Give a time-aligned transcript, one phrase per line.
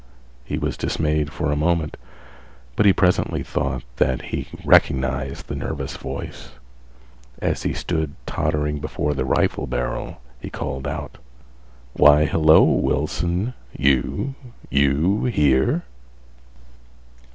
[0.43, 1.95] He was dismayed for a moment,
[2.75, 6.53] but he presently thought that he recognized the nervous voice.
[7.39, 11.19] As he stood tottering before the rifle barrel, he called out:
[11.93, 15.83] "Why, hello, Wilson, you—you here?"